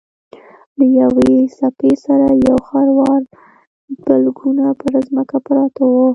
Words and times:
له 0.77 0.85
یوې 0.99 1.33
څپې 1.57 1.93
سره 2.05 2.27
یو 2.47 2.57
خروار 2.67 3.21
بلګونه 4.05 4.65
پر 4.79 4.93
ځمکه 5.07 5.37
پراته 5.45 5.83
وو. 5.91 6.05